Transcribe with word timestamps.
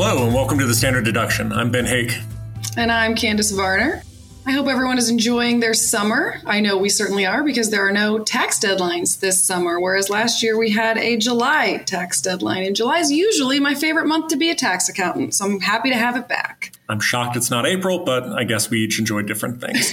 Hello, 0.00 0.24
and 0.24 0.32
welcome 0.32 0.60
to 0.60 0.64
the 0.64 0.76
Standard 0.76 1.04
Deduction. 1.04 1.52
I'm 1.52 1.72
Ben 1.72 1.84
Hake. 1.84 2.16
And 2.76 2.92
I'm 2.92 3.16
Candace 3.16 3.50
Varner. 3.50 4.04
I 4.46 4.52
hope 4.52 4.68
everyone 4.68 4.96
is 4.96 5.10
enjoying 5.10 5.58
their 5.58 5.74
summer. 5.74 6.36
I 6.46 6.60
know 6.60 6.78
we 6.78 6.88
certainly 6.88 7.26
are 7.26 7.42
because 7.42 7.70
there 7.70 7.84
are 7.84 7.90
no 7.90 8.20
tax 8.20 8.60
deadlines 8.60 9.18
this 9.18 9.42
summer, 9.42 9.80
whereas 9.80 10.08
last 10.08 10.40
year 10.40 10.56
we 10.56 10.70
had 10.70 10.98
a 10.98 11.16
July 11.16 11.82
tax 11.84 12.20
deadline. 12.20 12.62
And 12.62 12.76
July 12.76 12.98
is 12.98 13.10
usually 13.10 13.58
my 13.58 13.74
favorite 13.74 14.06
month 14.06 14.28
to 14.28 14.36
be 14.36 14.50
a 14.50 14.54
tax 14.54 14.88
accountant, 14.88 15.34
so 15.34 15.46
I'm 15.46 15.58
happy 15.58 15.90
to 15.90 15.96
have 15.96 16.16
it 16.16 16.28
back. 16.28 16.76
I'm 16.88 17.00
shocked 17.00 17.36
it's 17.36 17.50
not 17.50 17.66
April, 17.66 18.04
but 18.04 18.22
I 18.28 18.44
guess 18.44 18.70
we 18.70 18.78
each 18.78 19.00
enjoy 19.00 19.22
different 19.22 19.60
things. 19.60 19.92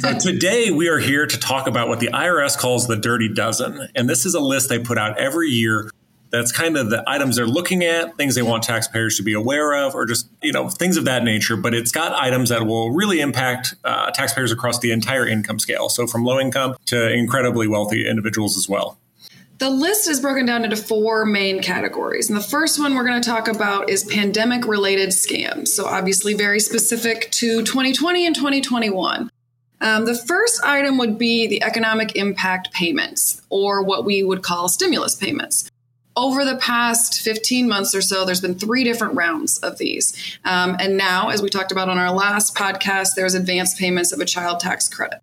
so 0.00 0.18
today 0.18 0.72
we 0.72 0.88
are 0.88 0.98
here 0.98 1.24
to 1.24 1.38
talk 1.38 1.68
about 1.68 1.86
what 1.86 2.00
the 2.00 2.08
IRS 2.08 2.58
calls 2.58 2.88
the 2.88 2.96
Dirty 2.96 3.32
Dozen. 3.32 3.90
And 3.94 4.10
this 4.10 4.26
is 4.26 4.34
a 4.34 4.40
list 4.40 4.68
they 4.68 4.80
put 4.80 4.98
out 4.98 5.16
every 5.18 5.50
year 5.50 5.88
that's 6.30 6.52
kind 6.52 6.76
of 6.76 6.90
the 6.90 7.02
items 7.06 7.36
they're 7.36 7.46
looking 7.46 7.84
at, 7.84 8.16
things 8.16 8.34
they 8.34 8.42
want 8.42 8.62
taxpayers 8.62 9.16
to 9.16 9.22
be 9.22 9.32
aware 9.32 9.74
of, 9.74 9.94
or 9.94 10.06
just 10.06 10.28
you 10.42 10.52
know 10.52 10.68
things 10.68 10.96
of 10.96 11.04
that 11.04 11.24
nature. 11.24 11.56
But 11.56 11.74
it's 11.74 11.92
got 11.92 12.12
items 12.12 12.48
that 12.50 12.66
will 12.66 12.90
really 12.90 13.20
impact 13.20 13.74
uh, 13.84 14.10
taxpayers 14.10 14.52
across 14.52 14.78
the 14.78 14.92
entire 14.92 15.26
income 15.26 15.58
scale, 15.58 15.88
so 15.88 16.06
from 16.06 16.24
low 16.24 16.38
income 16.38 16.76
to 16.86 17.12
incredibly 17.12 17.68
wealthy 17.68 18.08
individuals 18.08 18.56
as 18.56 18.68
well. 18.68 18.98
The 19.58 19.70
list 19.70 20.06
is 20.08 20.20
broken 20.20 20.44
down 20.44 20.64
into 20.64 20.76
four 20.76 21.24
main 21.24 21.62
categories. 21.62 22.28
And 22.28 22.36
the 22.38 22.42
first 22.42 22.78
one 22.78 22.94
we're 22.94 23.06
going 23.06 23.22
to 23.22 23.26
talk 23.26 23.48
about 23.48 23.88
is 23.88 24.04
pandemic 24.04 24.66
related 24.66 25.10
scams. 25.10 25.68
So, 25.68 25.86
obviously, 25.86 26.34
very 26.34 26.60
specific 26.60 27.30
to 27.32 27.62
2020 27.62 28.26
and 28.26 28.34
2021. 28.34 29.30
Um, 29.80 30.04
the 30.04 30.14
first 30.14 30.62
item 30.62 30.98
would 30.98 31.16
be 31.16 31.46
the 31.46 31.62
economic 31.62 32.16
impact 32.16 32.72
payments, 32.72 33.40
or 33.48 33.82
what 33.82 34.04
we 34.04 34.22
would 34.22 34.42
call 34.42 34.68
stimulus 34.68 35.14
payments 35.14 35.70
over 36.16 36.44
the 36.44 36.56
past 36.56 37.20
15 37.20 37.68
months 37.68 37.94
or 37.94 38.00
so, 38.00 38.24
there's 38.24 38.40
been 38.40 38.58
three 38.58 38.84
different 38.84 39.14
rounds 39.14 39.58
of 39.58 39.78
these. 39.78 40.38
Um, 40.44 40.76
and 40.80 40.96
now, 40.96 41.28
as 41.28 41.42
we 41.42 41.50
talked 41.50 41.72
about 41.72 41.88
on 41.88 41.98
our 41.98 42.10
last 42.10 42.54
podcast, 42.54 43.14
there's 43.16 43.34
advanced 43.34 43.78
payments 43.78 44.12
of 44.12 44.20
a 44.20 44.24
child 44.24 44.60
tax 44.60 44.88
credit. 44.88 45.20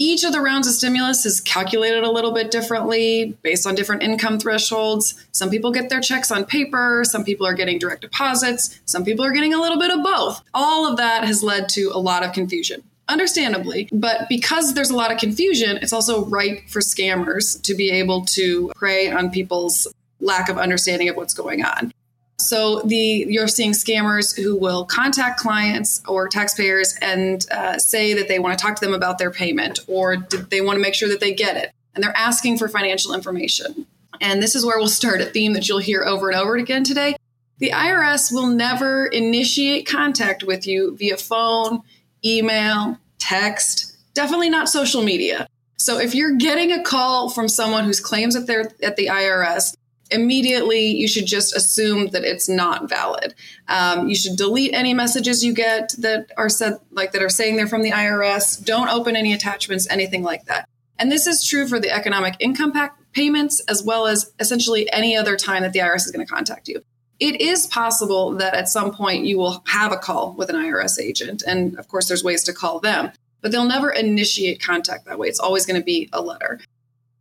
Each 0.00 0.22
of 0.22 0.30
the 0.30 0.40
rounds 0.40 0.68
of 0.68 0.74
stimulus 0.74 1.26
is 1.26 1.40
calculated 1.40 2.04
a 2.04 2.10
little 2.10 2.30
bit 2.30 2.52
differently 2.52 3.36
based 3.42 3.66
on 3.66 3.74
different 3.74 4.04
income 4.04 4.38
thresholds. 4.38 5.26
Some 5.32 5.50
people 5.50 5.72
get 5.72 5.90
their 5.90 6.00
checks 6.00 6.30
on 6.30 6.44
paper, 6.44 7.02
some 7.04 7.24
people 7.24 7.44
are 7.44 7.54
getting 7.54 7.80
direct 7.80 8.02
deposits, 8.02 8.78
some 8.84 9.04
people 9.04 9.24
are 9.24 9.32
getting 9.32 9.54
a 9.54 9.60
little 9.60 9.78
bit 9.78 9.90
of 9.90 10.04
both. 10.04 10.40
All 10.54 10.86
of 10.88 10.98
that 10.98 11.24
has 11.24 11.42
led 11.42 11.68
to 11.70 11.90
a 11.92 11.98
lot 11.98 12.24
of 12.24 12.32
confusion 12.32 12.84
understandably. 13.08 13.88
But 13.90 14.28
because 14.28 14.74
there's 14.74 14.90
a 14.90 14.96
lot 14.96 15.10
of 15.10 15.18
confusion, 15.18 15.78
it's 15.78 15.92
also 15.92 16.26
ripe 16.26 16.68
for 16.68 16.80
scammers 16.80 17.60
to 17.62 17.74
be 17.74 17.90
able 17.90 18.24
to 18.26 18.70
prey 18.76 19.10
on 19.10 19.30
people's 19.30 19.88
lack 20.20 20.48
of 20.48 20.58
understanding 20.58 21.08
of 21.08 21.16
what's 21.16 21.34
going 21.34 21.64
on. 21.64 21.92
So 22.40 22.80
the 22.82 23.26
you're 23.28 23.48
seeing 23.48 23.72
scammers 23.72 24.36
who 24.40 24.56
will 24.56 24.84
contact 24.84 25.40
clients 25.40 26.02
or 26.06 26.28
taxpayers 26.28 26.96
and 27.02 27.44
uh, 27.50 27.78
say 27.78 28.14
that 28.14 28.28
they 28.28 28.38
want 28.38 28.58
to 28.58 28.64
talk 28.64 28.76
to 28.76 28.84
them 28.84 28.94
about 28.94 29.18
their 29.18 29.30
payment 29.30 29.80
or 29.88 30.16
they 30.16 30.60
want 30.60 30.76
to 30.76 30.82
make 30.82 30.94
sure 30.94 31.08
that 31.08 31.20
they 31.20 31.34
get 31.34 31.56
it, 31.56 31.72
and 31.94 32.02
they're 32.02 32.16
asking 32.16 32.58
for 32.58 32.68
financial 32.68 33.12
information. 33.12 33.86
And 34.20 34.42
this 34.42 34.54
is 34.54 34.64
where 34.64 34.78
we'll 34.78 34.88
start 34.88 35.20
a 35.20 35.26
theme 35.26 35.52
that 35.54 35.68
you'll 35.68 35.78
hear 35.78 36.04
over 36.04 36.30
and 36.30 36.40
over 36.40 36.56
again 36.56 36.84
today. 36.84 37.16
The 37.58 37.70
IRS 37.70 38.32
will 38.32 38.46
never 38.46 39.06
initiate 39.06 39.86
contact 39.86 40.44
with 40.44 40.66
you 40.66 40.96
via 40.96 41.16
phone, 41.16 41.82
email, 42.24 42.98
text, 43.18 43.96
definitely 44.14 44.50
not 44.50 44.68
social 44.68 45.02
media. 45.02 45.48
So 45.76 45.98
if 45.98 46.14
you're 46.14 46.36
getting 46.36 46.72
a 46.72 46.82
call 46.82 47.30
from 47.30 47.48
someone 47.48 47.84
whose 47.84 48.00
claims 48.00 48.34
that 48.34 48.46
they're 48.46 48.72
at 48.82 48.96
the 48.96 49.06
IRS, 49.06 49.76
immediately 50.10 50.86
you 50.86 51.08
should 51.08 51.26
just 51.26 51.54
assume 51.54 52.08
that 52.08 52.24
it's 52.24 52.48
not 52.48 52.88
valid. 52.88 53.34
Um, 53.68 54.08
you 54.08 54.14
should 54.14 54.36
delete 54.36 54.74
any 54.74 54.94
messages 54.94 55.44
you 55.44 55.52
get 55.52 55.94
that 55.98 56.30
are 56.36 56.48
said 56.48 56.78
like 56.90 57.12
that 57.12 57.22
are 57.22 57.28
saying 57.28 57.56
they're 57.56 57.66
from 57.66 57.82
the 57.82 57.90
IRS. 57.90 58.64
Don't 58.64 58.88
open 58.88 59.16
any 59.16 59.32
attachments, 59.32 59.88
anything 59.90 60.22
like 60.22 60.44
that. 60.46 60.68
And 60.98 61.12
this 61.12 61.26
is 61.26 61.46
true 61.46 61.68
for 61.68 61.78
the 61.78 61.90
economic 61.90 62.36
income 62.40 62.72
payments 63.12 63.60
as 63.68 63.82
well 63.82 64.06
as 64.06 64.32
essentially 64.40 64.90
any 64.92 65.16
other 65.16 65.36
time 65.36 65.62
that 65.62 65.72
the 65.72 65.78
IRS 65.80 66.06
is 66.06 66.10
going 66.10 66.26
to 66.26 66.32
contact 66.32 66.68
you. 66.68 66.82
It 67.20 67.40
is 67.40 67.66
possible 67.66 68.34
that 68.36 68.54
at 68.54 68.68
some 68.68 68.92
point 68.94 69.24
you 69.24 69.38
will 69.38 69.62
have 69.66 69.92
a 69.92 69.96
call 69.96 70.34
with 70.34 70.50
an 70.50 70.56
IRS 70.56 71.00
agent. 71.00 71.42
And 71.46 71.78
of 71.78 71.88
course, 71.88 72.06
there's 72.06 72.22
ways 72.22 72.44
to 72.44 72.52
call 72.52 72.78
them, 72.78 73.10
but 73.40 73.50
they'll 73.50 73.64
never 73.64 73.90
initiate 73.90 74.62
contact 74.62 75.06
that 75.06 75.18
way. 75.18 75.28
It's 75.28 75.40
always 75.40 75.66
going 75.66 75.80
to 75.80 75.84
be 75.84 76.08
a 76.12 76.22
letter. 76.22 76.60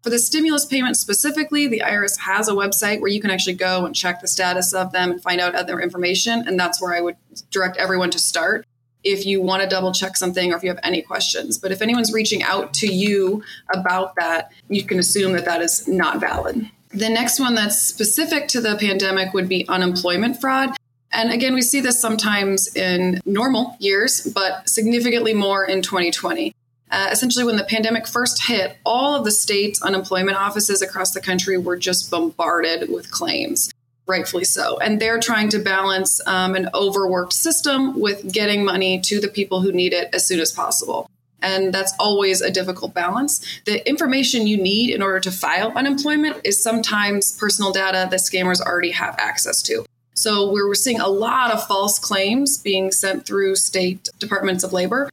For 0.04 0.10
the 0.10 0.20
stimulus 0.20 0.66
payments 0.66 1.00
specifically, 1.00 1.68
the 1.68 1.82
IRS 1.86 2.20
has 2.20 2.48
a 2.48 2.54
website 2.54 3.02
where 3.02 3.12
you 3.12 3.20
can 3.20 3.32
actually 3.32 3.56
go 3.56 3.86
and 3.86 3.96
check 3.96 4.22
the 4.22 4.28
status 4.28 4.74
of 4.74 4.92
them 4.92 5.12
and 5.12 5.22
find 5.22 5.42
out 5.42 5.56
other 5.56 5.80
information. 5.80 6.48
And 6.48 6.60
that's 6.60 6.82
where 6.82 6.94
I 6.94 7.02
would 7.02 7.16
direct 7.52 7.78
everyone 7.78 8.12
to 8.12 8.20
start 8.20 8.66
if 9.04 9.26
you 9.26 9.42
want 9.42 9.64
to 9.64 9.70
double 9.70 9.92
check 9.92 10.18
something 10.18 10.54
or 10.54 10.58
if 10.58 10.64
you 10.64 10.70
have 10.70 10.80
any 10.84 11.02
questions. 11.02 11.58
But 11.58 11.72
if 11.72 11.82
anyone's 11.82 12.14
reaching 12.14 12.44
out 12.44 12.74
to 12.76 12.88
you 12.88 13.44
about 13.74 14.16
that, 14.16 14.52
you 14.70 14.84
can 14.84 15.00
assume 15.00 15.34
that 15.34 15.46
that 15.46 15.62
is 15.62 15.88
not 15.88 16.20
valid. 16.20 16.70
The 16.90 17.10
next 17.10 17.40
one 17.40 17.56
that's 17.56 17.82
specific 17.82 18.48
to 18.50 18.62
the 18.62 18.76
pandemic 18.76 19.34
would 19.34 19.50
be 19.50 19.68
unemployment 19.68 20.40
fraud. 20.40 20.76
And 21.12 21.32
again, 21.32 21.54
we 21.54 21.62
see 21.62 21.80
this 21.80 22.00
sometimes 22.00 22.76
in 22.76 23.22
normal 23.26 23.76
years, 23.80 24.22
but 24.34 24.68
significantly 24.70 25.34
more 25.34 25.66
in 25.66 25.82
2020. 25.82 26.54
Uh, 26.90 27.10
essentially, 27.12 27.44
when 27.44 27.58
the 27.58 27.64
pandemic 27.64 28.08
first 28.08 28.46
hit, 28.46 28.78
all 28.86 29.16
of 29.16 29.26
the 29.26 29.32
state's 29.32 29.82
unemployment 29.82 30.38
offices 30.38 30.82
across 30.82 31.12
the 31.12 31.22
country 31.22 31.58
were 31.58 31.78
just 31.78 32.10
bombarded 32.10 32.90
with 32.90 33.12
claims, 33.12 33.70
rightfully 34.06 34.46
so. 34.46 34.78
And 34.78 35.00
they're 35.00 35.20
trying 35.20 35.50
to 35.50 35.60
balance 35.60 36.26
um, 36.28 36.56
an 36.56 36.70
overworked 36.74 37.34
system 37.34 38.00
with 38.00 38.32
getting 38.32 38.64
money 38.64 39.02
to 39.02 39.20
the 39.20 39.28
people 39.28 39.62
who 39.62 39.72
need 39.72 39.92
it 39.92 40.10
as 40.14 40.26
soon 40.26 40.40
as 40.40 40.52
possible. 40.52 41.10
And 41.42 41.74
that's 41.74 41.94
always 42.00 42.42
a 42.42 42.50
difficult 42.50 42.94
balance. 42.94 43.46
The 43.66 43.88
information 43.88 44.48
you 44.48 44.58
need 44.58 44.90
in 44.90 45.02
order 45.02 45.20
to 45.20 45.32
file 45.32 45.72
unemployment 45.76 46.38
is 46.44 46.64
sometimes 46.64 47.38
personal 47.38 47.72
data 47.72 48.08
that 48.10 48.20
scammers 48.22 48.62
already 48.62 48.92
have 48.92 49.16
access 49.20 49.62
to. 49.64 49.86
So 50.14 50.52
we're 50.52 50.74
seeing 50.74 51.00
a 51.00 51.08
lot 51.08 51.52
of 51.52 51.68
false 51.68 52.00
claims 52.00 52.58
being 52.58 52.92
sent 52.92 53.28
through 53.28 53.56
state 53.56 54.10
departments 54.18 54.64
of 54.64 54.74
labor 54.74 55.12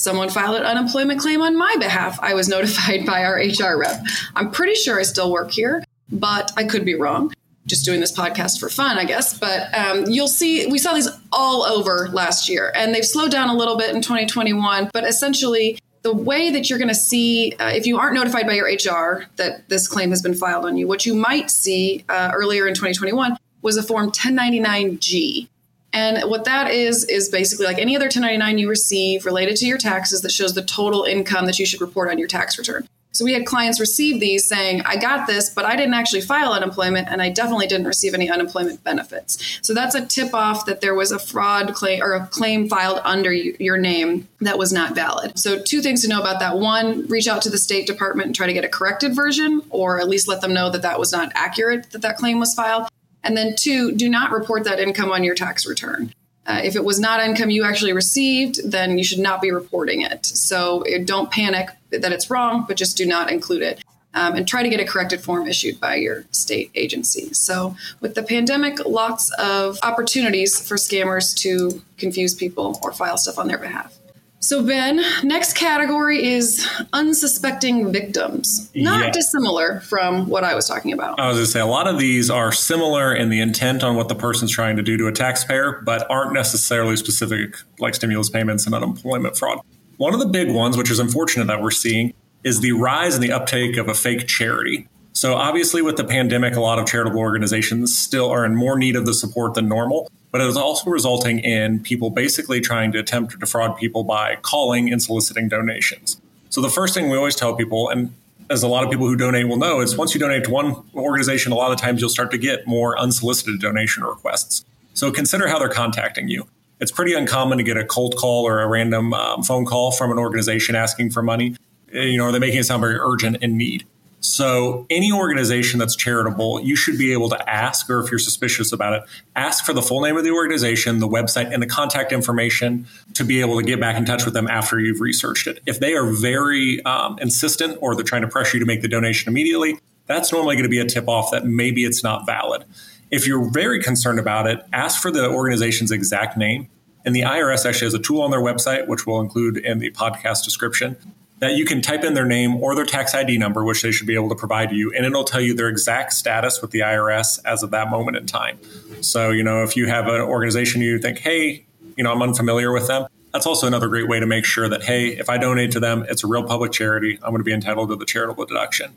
someone 0.00 0.30
filed 0.30 0.56
an 0.56 0.62
unemployment 0.62 1.20
claim 1.20 1.42
on 1.42 1.56
my 1.56 1.76
behalf. 1.78 2.18
I 2.22 2.32
was 2.34 2.48
notified 2.48 3.04
by 3.06 3.24
our 3.24 3.34
HR 3.36 3.78
rep. 3.78 4.02
I'm 4.34 4.50
pretty 4.50 4.74
sure 4.74 4.98
I 4.98 5.02
still 5.02 5.30
work 5.30 5.50
here, 5.50 5.84
but 6.10 6.50
I 6.56 6.64
could 6.64 6.84
be 6.84 6.94
wrong. 6.94 7.32
Just 7.66 7.84
doing 7.84 8.00
this 8.00 8.10
podcast 8.10 8.58
for 8.58 8.70
fun, 8.70 8.98
I 8.98 9.04
guess. 9.04 9.38
But 9.38 9.72
um, 9.76 10.06
you'll 10.06 10.28
see, 10.28 10.66
we 10.66 10.78
saw 10.78 10.94
these 10.94 11.08
all 11.30 11.62
over 11.64 12.08
last 12.08 12.48
year, 12.48 12.72
and 12.74 12.94
they've 12.94 13.04
slowed 13.04 13.30
down 13.30 13.50
a 13.50 13.54
little 13.54 13.76
bit 13.76 13.94
in 13.94 14.00
2021. 14.00 14.90
But 14.92 15.04
essentially, 15.04 15.78
the 16.02 16.14
way 16.14 16.50
that 16.50 16.70
you're 16.70 16.78
going 16.78 16.88
to 16.88 16.94
see, 16.94 17.54
uh, 17.60 17.70
if 17.72 17.86
you 17.86 17.98
aren't 17.98 18.14
notified 18.14 18.46
by 18.46 18.54
your 18.54 18.66
HR 18.66 19.26
that 19.36 19.68
this 19.68 19.86
claim 19.86 20.10
has 20.10 20.22
been 20.22 20.34
filed 20.34 20.64
on 20.64 20.78
you, 20.78 20.88
what 20.88 21.04
you 21.04 21.14
might 21.14 21.50
see 21.50 22.04
uh, 22.08 22.30
earlier 22.34 22.66
in 22.66 22.72
2021 22.72 23.36
was 23.60 23.76
a 23.76 23.82
Form 23.82 24.10
1099G. 24.10 25.48
And 25.92 26.30
what 26.30 26.44
that 26.44 26.70
is, 26.70 27.04
is 27.04 27.28
basically 27.28 27.66
like 27.66 27.78
any 27.78 27.96
other 27.96 28.06
1099 28.06 28.58
you 28.58 28.68
receive 28.68 29.24
related 29.24 29.56
to 29.56 29.66
your 29.66 29.78
taxes 29.78 30.22
that 30.22 30.30
shows 30.30 30.54
the 30.54 30.62
total 30.62 31.04
income 31.04 31.46
that 31.46 31.58
you 31.58 31.66
should 31.66 31.80
report 31.80 32.10
on 32.10 32.18
your 32.18 32.28
tax 32.28 32.58
return. 32.58 32.86
So 33.12 33.24
we 33.24 33.32
had 33.32 33.44
clients 33.44 33.80
receive 33.80 34.20
these 34.20 34.46
saying, 34.46 34.82
I 34.82 34.96
got 34.96 35.26
this, 35.26 35.50
but 35.50 35.64
I 35.64 35.74
didn't 35.74 35.94
actually 35.94 36.20
file 36.20 36.52
unemployment 36.52 37.08
and 37.08 37.20
I 37.20 37.28
definitely 37.28 37.66
didn't 37.66 37.86
receive 37.86 38.14
any 38.14 38.30
unemployment 38.30 38.84
benefits. 38.84 39.58
So 39.62 39.74
that's 39.74 39.96
a 39.96 40.06
tip 40.06 40.32
off 40.32 40.66
that 40.66 40.80
there 40.80 40.94
was 40.94 41.10
a 41.10 41.18
fraud 41.18 41.74
claim 41.74 42.02
or 42.02 42.14
a 42.14 42.26
claim 42.26 42.68
filed 42.68 43.00
under 43.04 43.32
your 43.32 43.78
name 43.78 44.28
that 44.40 44.58
was 44.58 44.72
not 44.72 44.94
valid. 44.94 45.38
So, 45.38 45.60
two 45.60 45.82
things 45.82 46.02
to 46.02 46.08
know 46.08 46.20
about 46.20 46.38
that. 46.40 46.58
One, 46.58 47.06
reach 47.08 47.26
out 47.26 47.42
to 47.42 47.50
the 47.50 47.58
State 47.58 47.86
Department 47.86 48.26
and 48.26 48.34
try 48.34 48.46
to 48.46 48.52
get 48.52 48.64
a 48.64 48.68
corrected 48.68 49.14
version, 49.14 49.62
or 49.70 50.00
at 50.00 50.08
least 50.08 50.28
let 50.28 50.40
them 50.40 50.54
know 50.54 50.70
that 50.70 50.82
that 50.82 50.98
was 50.98 51.12
not 51.12 51.32
accurate, 51.34 51.90
that 51.90 52.02
that 52.02 52.16
claim 52.16 52.38
was 52.38 52.54
filed. 52.54 52.88
And 53.22 53.36
then 53.36 53.54
two, 53.56 53.92
do 53.92 54.08
not 54.08 54.30
report 54.30 54.64
that 54.64 54.80
income 54.80 55.10
on 55.10 55.24
your 55.24 55.34
tax 55.34 55.66
return. 55.66 56.12
Uh, 56.46 56.60
if 56.64 56.74
it 56.74 56.84
was 56.84 56.98
not 56.98 57.20
income 57.20 57.50
you 57.50 57.64
actually 57.64 57.92
received, 57.92 58.70
then 58.70 58.98
you 58.98 59.04
should 59.04 59.18
not 59.18 59.40
be 59.40 59.52
reporting 59.52 60.00
it. 60.00 60.24
So 60.26 60.84
uh, 60.86 60.98
don't 61.04 61.30
panic 61.30 61.68
that 61.90 62.12
it's 62.12 62.30
wrong, 62.30 62.64
but 62.66 62.76
just 62.76 62.96
do 62.96 63.06
not 63.06 63.30
include 63.30 63.62
it. 63.62 63.82
Um, 64.12 64.34
and 64.34 64.48
try 64.48 64.64
to 64.64 64.68
get 64.68 64.80
a 64.80 64.84
corrected 64.84 65.20
form 65.20 65.46
issued 65.46 65.78
by 65.78 65.94
your 65.94 66.24
state 66.32 66.72
agency. 66.74 67.32
So, 67.32 67.76
with 68.00 68.16
the 68.16 68.24
pandemic, 68.24 68.84
lots 68.84 69.30
of 69.34 69.78
opportunities 69.84 70.60
for 70.60 70.74
scammers 70.74 71.32
to 71.42 71.80
confuse 71.96 72.34
people 72.34 72.80
or 72.82 72.90
file 72.90 73.16
stuff 73.18 73.38
on 73.38 73.46
their 73.46 73.56
behalf. 73.56 73.99
So, 74.42 74.64
Ben, 74.64 75.02
next 75.22 75.54
category 75.54 76.24
is 76.24 76.66
unsuspecting 76.94 77.92
victims. 77.92 78.70
Not 78.74 79.04
yeah. 79.04 79.10
dissimilar 79.10 79.80
from 79.80 80.30
what 80.30 80.44
I 80.44 80.54
was 80.54 80.66
talking 80.66 80.94
about. 80.94 81.20
I 81.20 81.28
was 81.28 81.36
going 81.36 81.44
to 81.44 81.52
say, 81.52 81.60
a 81.60 81.66
lot 81.66 81.86
of 81.86 81.98
these 81.98 82.30
are 82.30 82.50
similar 82.50 83.14
in 83.14 83.28
the 83.28 83.38
intent 83.38 83.84
on 83.84 83.96
what 83.96 84.08
the 84.08 84.14
person's 84.14 84.50
trying 84.50 84.76
to 84.76 84.82
do 84.82 84.96
to 84.96 85.08
a 85.08 85.12
taxpayer, 85.12 85.82
but 85.84 86.10
aren't 86.10 86.32
necessarily 86.32 86.96
specific, 86.96 87.54
like 87.80 87.94
stimulus 87.94 88.30
payments 88.30 88.64
and 88.64 88.74
unemployment 88.74 89.36
fraud. 89.36 89.60
One 89.98 90.14
of 90.14 90.20
the 90.20 90.28
big 90.28 90.50
ones, 90.50 90.74
which 90.74 90.90
is 90.90 90.98
unfortunate 90.98 91.46
that 91.48 91.60
we're 91.60 91.70
seeing, 91.70 92.14
is 92.42 92.62
the 92.62 92.72
rise 92.72 93.14
in 93.14 93.20
the 93.20 93.32
uptake 93.32 93.76
of 93.76 93.88
a 93.88 93.94
fake 93.94 94.26
charity. 94.26 94.88
So, 95.12 95.34
obviously, 95.34 95.82
with 95.82 95.98
the 95.98 96.04
pandemic, 96.04 96.56
a 96.56 96.60
lot 96.60 96.78
of 96.78 96.86
charitable 96.86 97.18
organizations 97.20 97.94
still 97.98 98.30
are 98.30 98.46
in 98.46 98.56
more 98.56 98.78
need 98.78 98.96
of 98.96 99.04
the 99.04 99.12
support 99.12 99.52
than 99.52 99.68
normal. 99.68 100.10
But 100.30 100.40
it 100.40 100.46
is 100.46 100.56
also 100.56 100.90
resulting 100.90 101.38
in 101.40 101.80
people 101.80 102.10
basically 102.10 102.60
trying 102.60 102.92
to 102.92 102.98
attempt 102.98 103.32
to 103.32 103.38
defraud 103.38 103.76
people 103.76 104.04
by 104.04 104.36
calling 104.36 104.92
and 104.92 105.02
soliciting 105.02 105.48
donations. 105.48 106.20
So 106.50 106.60
the 106.60 106.68
first 106.68 106.94
thing 106.94 107.08
we 107.08 107.16
always 107.16 107.36
tell 107.36 107.54
people, 107.54 107.88
and 107.88 108.14
as 108.48 108.62
a 108.62 108.68
lot 108.68 108.84
of 108.84 108.90
people 108.90 109.06
who 109.06 109.16
donate 109.16 109.48
will 109.48 109.56
know, 109.56 109.80
is 109.80 109.96
once 109.96 110.14
you 110.14 110.20
donate 110.20 110.44
to 110.44 110.50
one 110.50 110.82
organization, 110.94 111.52
a 111.52 111.54
lot 111.54 111.72
of 111.72 111.78
times 111.78 112.00
you'll 112.00 112.10
start 112.10 112.30
to 112.32 112.38
get 112.38 112.66
more 112.66 112.98
unsolicited 112.98 113.60
donation 113.60 114.04
requests. 114.04 114.64
So 114.94 115.10
consider 115.12 115.48
how 115.48 115.58
they're 115.58 115.68
contacting 115.68 116.28
you. 116.28 116.46
It's 116.80 116.90
pretty 116.90 117.14
uncommon 117.14 117.58
to 117.58 117.64
get 117.64 117.76
a 117.76 117.84
cold 117.84 118.16
call 118.16 118.46
or 118.46 118.60
a 118.60 118.66
random 118.66 119.12
um, 119.14 119.42
phone 119.42 119.66
call 119.66 119.92
from 119.92 120.10
an 120.10 120.18
organization 120.18 120.74
asking 120.74 121.10
for 121.10 121.22
money. 121.22 121.56
You 121.92 122.16
know, 122.16 122.24
are 122.24 122.32
they 122.32 122.38
making 122.38 122.60
it 122.60 122.64
sound 122.64 122.80
very 122.80 122.96
urgent 122.98 123.38
and 123.42 123.58
need? 123.58 123.84
So, 124.22 124.86
any 124.90 125.10
organization 125.10 125.78
that's 125.78 125.96
charitable, 125.96 126.60
you 126.60 126.76
should 126.76 126.98
be 126.98 127.12
able 127.12 127.30
to 127.30 127.50
ask, 127.50 127.88
or 127.88 128.00
if 128.00 128.10
you're 128.10 128.18
suspicious 128.18 128.70
about 128.70 128.92
it, 128.92 129.02
ask 129.34 129.64
for 129.64 129.72
the 129.72 129.80
full 129.80 130.02
name 130.02 130.18
of 130.18 130.24
the 130.24 130.30
organization, 130.30 130.98
the 130.98 131.08
website, 131.08 131.50
and 131.52 131.62
the 131.62 131.66
contact 131.66 132.12
information 132.12 132.86
to 133.14 133.24
be 133.24 133.40
able 133.40 133.58
to 133.58 133.64
get 133.64 133.80
back 133.80 133.96
in 133.96 134.04
touch 134.04 134.26
with 134.26 134.34
them 134.34 134.46
after 134.46 134.78
you've 134.78 135.00
researched 135.00 135.46
it. 135.46 135.60
If 135.64 135.80
they 135.80 135.94
are 135.94 136.04
very 136.04 136.84
um, 136.84 137.18
insistent 137.18 137.78
or 137.80 137.94
they're 137.94 138.04
trying 138.04 138.20
to 138.20 138.28
pressure 138.28 138.58
you 138.58 138.60
to 138.60 138.66
make 138.66 138.82
the 138.82 138.88
donation 138.88 139.30
immediately, 139.30 139.78
that's 140.04 140.32
normally 140.32 140.56
going 140.56 140.64
to 140.64 140.70
be 140.70 140.80
a 140.80 140.86
tip 140.86 141.08
off 141.08 141.30
that 141.30 141.46
maybe 141.46 141.84
it's 141.84 142.04
not 142.04 142.26
valid. 142.26 142.64
If 143.10 143.26
you're 143.26 143.50
very 143.50 143.82
concerned 143.82 144.18
about 144.18 144.46
it, 144.46 144.60
ask 144.72 145.00
for 145.00 145.10
the 145.10 145.30
organization's 145.30 145.90
exact 145.90 146.36
name. 146.36 146.68
And 147.06 147.16
the 147.16 147.22
IRS 147.22 147.64
actually 147.64 147.86
has 147.86 147.94
a 147.94 147.98
tool 147.98 148.20
on 148.20 148.30
their 148.30 148.40
website, 148.40 148.86
which 148.86 149.06
we'll 149.06 149.20
include 149.20 149.56
in 149.56 149.78
the 149.78 149.90
podcast 149.92 150.44
description, 150.44 150.96
that 151.40 151.54
you 151.54 151.64
can 151.64 151.80
type 151.80 152.04
in 152.04 152.14
their 152.14 152.26
name 152.26 152.56
or 152.56 152.74
their 152.74 152.84
tax 152.84 153.14
ID 153.14 153.38
number, 153.38 153.64
which 153.64 153.82
they 153.82 153.90
should 153.90 154.06
be 154.06 154.14
able 154.14 154.28
to 154.28 154.34
provide 154.34 154.72
you, 154.72 154.92
and 154.94 155.04
it'll 155.04 155.24
tell 155.24 155.40
you 155.40 155.54
their 155.54 155.68
exact 155.68 156.12
status 156.12 156.62
with 156.62 156.70
the 156.70 156.80
IRS 156.80 157.40
as 157.44 157.62
of 157.62 157.70
that 157.70 157.90
moment 157.90 158.16
in 158.16 158.26
time. 158.26 158.58
So, 159.00 159.30
you 159.30 159.42
know, 159.42 159.62
if 159.62 159.76
you 159.76 159.86
have 159.86 160.06
an 160.06 160.20
organization 160.20 160.82
you 160.82 160.98
think, 160.98 161.18
hey, 161.18 161.64
you 161.96 162.04
know, 162.04 162.12
I'm 162.12 162.22
unfamiliar 162.22 162.72
with 162.72 162.86
them, 162.86 163.06
that's 163.32 163.46
also 163.46 163.66
another 163.66 163.88
great 163.88 164.08
way 164.08 164.20
to 164.20 164.26
make 164.26 164.44
sure 164.44 164.68
that, 164.68 164.82
hey, 164.82 165.08
if 165.08 165.30
I 165.30 165.38
donate 165.38 165.72
to 165.72 165.80
them, 165.80 166.04
it's 166.08 166.24
a 166.24 166.26
real 166.26 166.42
public 166.42 166.72
charity. 166.72 167.18
I'm 167.22 167.30
going 167.30 167.40
to 167.40 167.44
be 167.44 167.52
entitled 167.52 167.88
to 167.88 167.96
the 167.96 168.04
charitable 168.04 168.44
deduction. 168.44 168.92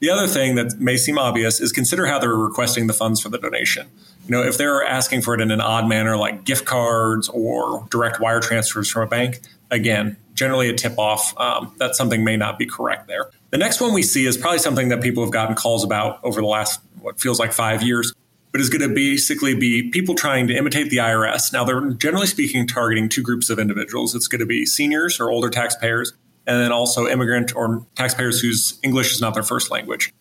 The 0.00 0.10
other 0.10 0.26
thing 0.26 0.54
that 0.54 0.80
may 0.80 0.96
seem 0.96 1.18
obvious 1.18 1.60
is 1.60 1.72
consider 1.72 2.06
how 2.06 2.18
they're 2.18 2.34
requesting 2.34 2.86
the 2.86 2.92
funds 2.92 3.20
for 3.20 3.28
the 3.28 3.38
donation. 3.38 3.88
You 4.26 4.30
know, 4.30 4.42
if 4.42 4.56
they're 4.56 4.82
asking 4.82 5.22
for 5.22 5.34
it 5.34 5.40
in 5.40 5.50
an 5.50 5.60
odd 5.60 5.88
manner 5.88 6.16
like 6.16 6.44
gift 6.44 6.64
cards 6.64 7.28
or 7.28 7.86
direct 7.90 8.20
wire 8.20 8.40
transfers 8.40 8.90
from 8.90 9.02
a 9.02 9.06
bank, 9.06 9.40
again, 9.70 10.16
generally 10.34 10.68
a 10.68 10.74
tip 10.74 10.98
off 10.98 11.38
um, 11.38 11.74
that 11.78 11.94
something 11.94 12.24
may 12.24 12.36
not 12.36 12.58
be 12.58 12.66
correct 12.66 13.06
there. 13.08 13.30
The 13.50 13.58
next 13.58 13.80
one 13.80 13.92
we 13.92 14.02
see 14.02 14.26
is 14.26 14.36
probably 14.36 14.58
something 14.58 14.88
that 14.88 15.02
people 15.02 15.22
have 15.22 15.32
gotten 15.32 15.54
calls 15.54 15.84
about 15.84 16.22
over 16.24 16.40
the 16.40 16.46
last, 16.46 16.80
what 17.00 17.20
feels 17.20 17.38
like 17.38 17.52
five 17.52 17.82
years, 17.82 18.12
but 18.52 18.60
is 18.60 18.68
going 18.68 18.88
to 18.88 18.94
basically 18.94 19.54
be 19.54 19.90
people 19.90 20.14
trying 20.14 20.46
to 20.48 20.56
imitate 20.56 20.90
the 20.90 20.96
IRS. 20.98 21.52
Now, 21.52 21.64
they're 21.64 21.90
generally 21.90 22.26
speaking 22.26 22.66
targeting 22.66 23.08
two 23.08 23.22
groups 23.22 23.50
of 23.50 23.58
individuals. 23.58 24.14
It's 24.14 24.28
going 24.28 24.40
to 24.40 24.46
be 24.46 24.66
seniors 24.66 25.20
or 25.20 25.30
older 25.30 25.50
taxpayers, 25.50 26.12
and 26.46 26.58
then 26.60 26.72
also 26.72 27.06
immigrant 27.06 27.54
or 27.54 27.86
taxpayers 27.94 28.40
whose 28.40 28.78
English 28.82 29.12
is 29.12 29.20
not 29.20 29.34
their 29.34 29.42
first 29.42 29.70
language. 29.70 30.12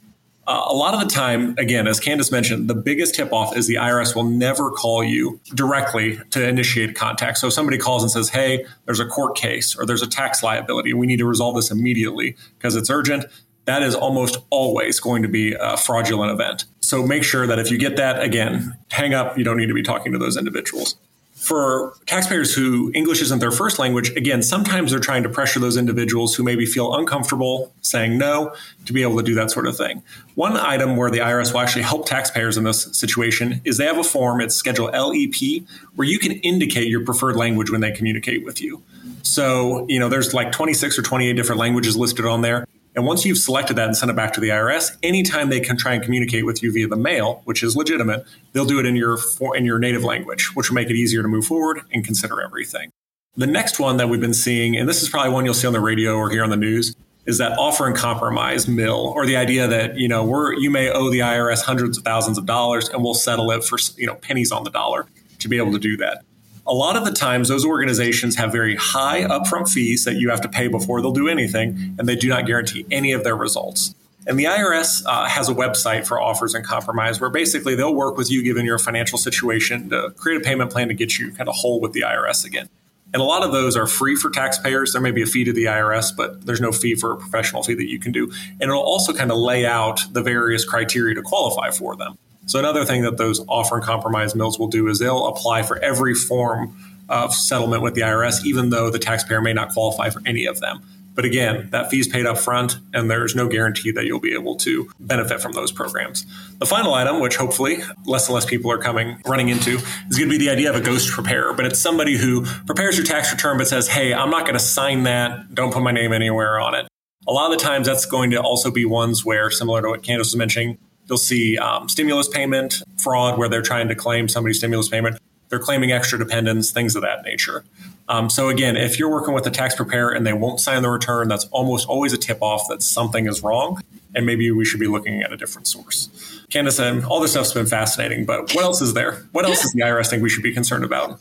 Uh, 0.50 0.66
a 0.66 0.74
lot 0.74 0.96
of 0.96 1.00
the 1.00 1.06
time, 1.06 1.54
again, 1.60 1.88
as 1.88 2.00
Candace 2.00 2.32
mentioned, 2.32 2.68
the 2.68 2.74
biggest 2.74 3.14
tip 3.14 3.32
off 3.32 3.56
is 3.56 3.68
the 3.68 3.76
IRS 3.76 4.16
will 4.16 4.24
never 4.24 4.72
call 4.72 5.04
you 5.04 5.40
directly 5.54 6.20
to 6.32 6.44
initiate 6.44 6.96
contact. 6.96 7.38
So 7.38 7.48
if 7.48 7.54
somebody 7.54 7.78
calls 7.78 8.02
and 8.02 8.12
says, 8.12 8.30
hey, 8.30 8.66
there's 8.86 9.00
a 9.00 9.06
court 9.06 9.38
case 9.38 9.76
or 9.76 9.86
there's 9.86 10.02
a 10.02 10.08
tax 10.08 10.42
liability, 10.42 10.92
we 10.96 11.06
need 11.06 11.18
to 11.18 11.28
resolve 11.28 11.56
this 11.56 11.70
immediately 11.70 12.36
because 12.58 12.76
it's 12.76 12.90
urgent, 12.90 13.26
that 13.66 13.84
is 13.84 13.94
almost 13.94 14.40
always 14.50 15.00
going 15.00 15.22
to 15.22 15.28
be 15.28 15.54
a 15.54 15.78
fraudulent 15.78 16.32
event. 16.32 16.66
So 16.80 17.06
make 17.06 17.24
sure 17.24 17.46
that 17.46 17.60
if 17.60 17.70
you 17.70 17.78
get 17.78 17.98
that, 17.98 18.24
again, 18.24 18.76
hang 18.90 19.14
up. 19.14 19.38
You 19.38 19.44
don't 19.44 19.58
need 19.58 19.68
to 19.68 19.76
be 19.76 19.84
talking 19.84 20.14
to 20.14 20.18
those 20.18 20.36
individuals 20.36 20.96
for 21.40 21.94
taxpayers 22.06 22.54
who 22.54 22.92
English 22.94 23.22
isn't 23.22 23.40
their 23.40 23.52
first 23.52 23.80
language, 23.80 24.10
again, 24.18 24.44
sometimes 24.44 24.92
they're 24.92 25.00
trying 25.00 25.24
to 25.24 25.30
pressure 25.30 25.60
those 25.60 25.78
individuals 25.78 26.36
who 26.36 26.44
maybe 26.44 26.66
feel 26.66 26.94
uncomfortable 26.94 27.74
saying 27.82 28.18
no 28.18 28.54
to 28.86 28.92
be 28.92 29.02
able 29.02 29.16
to 29.18 29.24
do 29.24 29.34
that 29.36 29.50
sort 29.50 29.66
of 29.66 29.78
thing. 29.78 30.04
One 30.36 30.58
item 30.58 30.98
where 30.98 31.10
the 31.10 31.20
IRS 31.20 31.54
will 31.54 31.62
actually 31.62 31.84
help 31.84 32.06
taxpayers 32.06 32.58
in 32.58 32.66
this 32.66 32.96
situation 32.96 33.62
is 33.64 33.78
they 33.78 33.86
have 33.86 33.98
a 33.98 34.04
form, 34.04 34.42
it's 34.42 34.54
Schedule 34.54 34.88
LEP, 34.88 35.64
where 35.96 36.08
you 36.08 36.20
can 36.20 36.34
indicate 36.34 36.90
your 36.90 37.06
preferred 37.06 37.38
language 37.38 37.72
when 37.72 37.80
they 37.80 37.92
communicate 37.92 38.44
with 38.44 38.62
you. 38.62 38.84
So, 39.24 39.86
you 39.88 40.00
know, 40.00 40.10
there's 40.10 40.34
like 40.34 40.52
26 40.52 41.00
or 41.00 41.02
28 41.04 41.34
different 41.34 41.60
languages 41.60 41.96
listed 41.96 42.26
on 42.26 42.42
there. 42.42 42.68
And 43.00 43.08
once 43.08 43.24
you've 43.24 43.38
selected 43.38 43.78
that 43.78 43.86
and 43.86 43.96
sent 43.96 44.10
it 44.10 44.18
back 44.18 44.34
to 44.34 44.42
the 44.42 44.50
IRS, 44.50 44.98
anytime 45.02 45.50
they 45.50 45.62
can 45.62 45.78
try 45.78 45.94
and 45.94 46.04
communicate 46.04 46.46
with 46.46 46.62
you 46.62 46.70
via 46.70 46.86
the 46.86 46.98
mail, 46.98 47.42
which 47.46 47.64
is 47.64 47.74
legitimate, 47.74 48.26
they'll 48.52 48.66
do 48.66 48.78
it 48.78 48.86
in 48.86 48.98
your 48.98 49.18
in 49.56 49.64
your 49.64 49.80
native 49.80 50.04
language, 50.04 50.54
which 50.54 50.70
will 50.70 50.76
make 50.76 50.90
it 50.90 50.98
easier 50.98 51.22
to 51.22 51.30
move 51.30 51.46
forward 51.46 51.80
and 51.94 52.04
consider 52.04 52.42
everything. 52.42 52.92
The 53.38 53.48
next 53.48 53.80
one 53.80 53.96
that 53.96 54.10
we've 54.10 54.20
been 54.20 54.34
seeing, 54.34 54.76
and 54.76 54.90
this 54.90 55.02
is 55.02 55.08
probably 55.08 55.32
one 55.32 55.46
you'll 55.46 55.54
see 55.54 55.66
on 55.66 55.72
the 55.72 55.80
radio 55.80 56.16
or 56.16 56.30
hear 56.30 56.44
on 56.44 56.50
the 56.50 56.58
news, 56.58 56.94
is 57.26 57.38
that 57.38 57.58
offer 57.58 57.88
and 57.88 57.96
compromise 57.96 58.68
mill, 58.68 59.14
or 59.16 59.26
the 59.26 59.38
idea 59.38 59.66
that 59.66 59.96
you 59.96 60.10
know 60.10 60.26
we're 60.26 60.54
you 60.56 60.70
may 60.70 60.92
owe 60.92 61.10
the 61.10 61.20
IRS 61.20 61.62
hundreds 61.62 61.98
of 61.98 62.04
thousands 62.04 62.38
of 62.38 62.46
dollars, 62.46 62.90
and 62.90 63.02
we'll 63.02 63.14
settle 63.14 63.50
it 63.52 63.64
for 63.64 63.78
you 63.96 64.08
know 64.08 64.16
pennies 64.16 64.52
on 64.52 64.66
the 64.66 64.72
dollar 64.72 65.06
to 65.38 65.48
be 65.48 65.56
able 65.56 65.72
to 65.72 65.80
do 65.80 65.96
that 65.96 66.26
a 66.70 66.74
lot 66.74 66.96
of 66.96 67.04
the 67.04 67.12
times 67.12 67.50
those 67.50 67.66
organizations 67.66 68.36
have 68.36 68.52
very 68.52 68.76
high 68.76 69.24
upfront 69.24 69.70
fees 69.70 70.06
that 70.06 70.16
you 70.16 70.30
have 70.30 70.42
to 70.42 70.50
pay 70.50 70.68
before 70.68 71.02
they'll 71.02 71.12
do 71.12 71.28
anything, 71.28 71.96
and 71.98 72.08
they 72.08 72.16
do 72.16 72.30
not 72.30 72.46
guarantee 72.46 72.86
any 72.92 73.12
of 73.12 73.24
their 73.24 73.36
results. 73.36 73.96
And 74.28 74.38
the 74.38 74.44
IRS 74.44 75.04
uh, 75.08 75.28
has 75.28 75.50
a 75.50 75.54
website 75.54 76.06
for 76.06 76.22
offers 76.22 76.54
and 76.54 76.64
compromise 76.64 77.20
where 77.20 77.32
basically 77.32 77.74
they'll 77.74 77.96
work 77.96 78.16
with 78.16 78.30
you 78.30 78.44
given 78.44 78.66
your 78.66 78.78
financial 78.78 79.18
situation 79.18 79.90
to 79.90 80.12
create 80.18 80.40
a 80.40 80.44
payment 80.44 80.72
plan 80.72 80.88
to 80.90 80.94
get 80.94 81.18
you 81.18 81.32
kind 81.32 81.50
of 81.50 81.56
whole 81.56 81.82
with 81.82 81.94
the 81.94 82.02
IRS 82.02 82.46
again. 82.46 82.70
And 83.12 83.22
a 83.22 83.26
lot 83.26 83.42
of 83.42 83.52
those 83.52 83.76
are 83.76 83.88
free 83.88 84.16
for 84.16 84.30
taxpayers. 84.30 84.94
There 84.94 85.02
may 85.02 85.10
be 85.10 85.24
a 85.24 85.26
fee 85.26 85.44
to 85.46 85.54
the 85.54 85.66
IRS, 85.66 86.16
but 86.16 86.46
there's 86.46 86.62
no 86.62 86.72
fee 86.72 86.94
for 86.94 87.14
a 87.14 87.18
professional 87.18 87.64
fee 87.64 87.74
that 87.74 87.90
you 87.90 88.00
can 88.00 88.12
do. 88.12 88.32
And 88.62 88.70
it'll 88.70 88.84
also 88.84 89.14
kind 89.14 89.32
of 89.32 89.38
lay 89.38 89.66
out 89.66 90.02
the 90.12 90.22
various 90.22 90.64
criteria 90.64 91.16
to 91.16 91.24
qualify 91.24 91.72
for 91.72 91.96
them. 91.96 92.20
So 92.50 92.58
another 92.58 92.84
thing 92.84 93.04
that 93.04 93.18
those 93.18 93.42
offer 93.48 93.76
and 93.76 93.84
compromise 93.84 94.34
mills 94.34 94.58
will 94.58 94.70
do 94.70 94.88
is 94.88 94.98
they'll 94.98 95.28
apply 95.28 95.62
for 95.62 95.78
every 95.84 96.16
form 96.16 96.76
of 97.08 97.32
settlement 97.32 97.84
with 97.84 97.94
the 97.94 98.02
IRS, 98.02 98.44
even 98.44 98.72
though 98.72 98.90
the 98.90 98.98
taxpayer 98.98 99.40
may 99.40 99.54
not 99.54 99.72
qualify 99.72 100.10
for 100.10 100.24
any 100.26 100.48
of 100.48 100.60
them. 100.60 100.82
But 101.14 101.26
again, 101.26 101.70
that 101.72 101.92
fee 101.92 102.00
is 102.00 102.08
paid 102.08 102.26
up 102.26 102.40
front, 102.40 102.78
and 102.92 103.12
there's 103.12 103.36
no 103.36 103.48
guarantee 103.48 103.92
that 103.92 104.06
you'll 104.06 104.20
be 104.20 104.34
able 104.34 104.56
to 104.58 104.90
benefit 105.00 105.42
from 105.42 105.52
those 105.52 105.72
programs. 105.72 106.26
The 106.58 106.66
final 106.66 106.96
item, 106.96 107.20
which 107.20 107.36
hopefully 107.36 107.84
less 108.06 108.28
and 108.28 108.34
less 108.34 108.46
people 108.46 108.72
are 108.72 108.80
coming 108.80 109.22
running 109.28 109.50
into, 109.50 109.76
is 109.76 110.18
going 110.18 110.30
to 110.32 110.38
be 110.38 110.38
the 110.38 110.50
idea 110.50 110.72
of 110.72 110.76
a 110.76 110.82
ghost 110.82 111.12
preparer. 111.12 111.54
But 111.54 111.66
it's 111.66 111.80
somebody 111.80 112.18
who 112.18 112.46
prepares 112.66 112.98
your 112.98 113.06
tax 113.06 113.32
return 113.32 113.60
but 113.60 113.68
says, 113.68 113.88
hey, 113.88 114.12
I'm 114.12 114.32
not 114.32 114.44
going 114.44 114.54
to 114.54 114.60
sign 114.60 115.04
that. 115.04 115.54
Don't 115.54 115.72
put 115.72 115.84
my 115.84 115.92
name 115.92 116.14
anywhere 116.14 116.60
on 116.60 116.74
it. 116.74 116.88
A 117.28 117.32
lot 117.32 117.52
of 117.52 117.60
the 117.60 117.64
times, 117.64 117.86
that's 117.86 118.08
going 118.08 118.32
to 118.32 118.42
also 118.42 118.72
be 118.72 118.86
ones 118.86 119.24
where, 119.24 119.52
similar 119.52 119.84
to 119.84 119.90
what 119.90 120.02
Candace 120.02 120.30
was 120.30 120.36
mentioning, 120.36 120.80
You'll 121.10 121.18
see 121.18 121.58
um, 121.58 121.90
stimulus 121.90 122.28
payment 122.28 122.84
fraud 122.98 123.38
where 123.38 123.50
they're 123.50 123.62
trying 123.64 123.88
to 123.88 123.96
claim 123.96 124.28
somebody's 124.28 124.60
stimulus 124.60 124.88
payment. 124.88 125.18
They're 125.50 125.60
claiming 125.60 125.92
extra 125.92 126.20
dependents, 126.20 126.72
things 126.72 126.96
of 126.96 127.02
that 127.02 127.24
nature. 127.24 127.64
Um, 128.08 128.30
so 128.30 128.50
again, 128.50 128.78
if 128.78 129.00
you're 129.00 129.10
working 129.10 129.34
with 129.34 129.46
a 129.48 129.52
tax 129.52 129.76
preparer 129.76 130.12
and 130.12 130.26
they 130.26 130.34
won't 130.34 130.60
sign 130.60 130.82
the 130.84 130.90
return, 130.90 131.28
that's 131.28 131.46
almost 131.46 131.88
always 131.88 132.14
a 132.14 132.18
tip 132.18 132.40
off 132.42 132.68
that 132.70 132.84
something 132.84 133.28
is 133.28 133.42
wrong, 133.42 133.82
and 134.14 134.26
maybe 134.26 134.52
we 134.52 134.66
should 134.66 134.80
be 134.80 134.88
looking 134.88 135.22
at 135.22 135.34
a 135.34 135.38
different 135.38 135.68
source. 135.68 136.10
Candace, 136.50 136.80
all 136.80 137.20
this 137.20 137.32
stuff's 137.32 137.54
been 137.54 137.66
fascinating, 137.66 138.26
but 138.26 138.54
what 138.54 138.64
else 138.64 138.82
is 138.82 138.94
there? 138.94 139.28
What 139.32 139.46
else 139.46 139.64
is 139.64 139.72
the 139.74 139.82
IRS 139.82 140.10
think 140.10 140.24
we 140.24 140.30
should 140.30 140.44
be 140.44 140.54
concerned 140.54 140.84
about? 140.84 141.20